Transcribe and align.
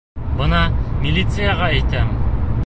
Бына 0.39 0.61
милицияға 1.03 1.69
әйтәм! 1.83 2.11